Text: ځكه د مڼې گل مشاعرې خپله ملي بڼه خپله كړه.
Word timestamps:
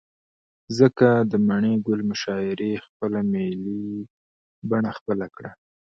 ځكه 0.77 1.09
د 1.31 1.33
مڼې 1.47 1.73
گل 1.87 1.99
مشاعرې 2.09 2.73
خپله 2.85 3.19
ملي 3.31 3.81
بڼه 4.69 4.91
خپله 4.99 5.25
كړه. 5.35 5.51